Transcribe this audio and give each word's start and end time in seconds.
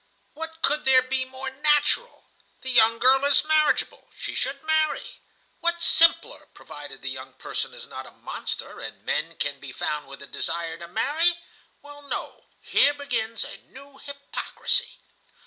What 0.33 0.63
could 0.63 0.85
there 0.85 1.03
be 1.03 1.25
more 1.25 1.51
natural? 1.51 2.25
The 2.63 2.71
young 2.71 2.97
girl 2.97 3.23
is 3.23 3.43
marriageable, 3.45 4.09
she 4.17 4.33
should 4.33 4.63
marry. 4.63 5.19
What 5.59 5.79
simpler, 5.79 6.47
provided 6.55 7.03
the 7.03 7.09
young 7.11 7.33
person 7.33 7.71
is 7.75 7.85
not 7.85 8.07
a 8.07 8.11
monster, 8.11 8.79
and 8.79 9.05
men 9.05 9.35
can 9.35 9.59
be 9.59 9.71
found 9.71 10.07
with 10.07 10.23
a 10.23 10.25
desire 10.25 10.79
to 10.79 10.87
marry? 10.87 11.37
Well, 11.83 12.01
no, 12.01 12.45
here 12.61 12.95
begins 12.95 13.45
a 13.45 13.57
new 13.57 13.99
hypocrisy. 13.99 14.97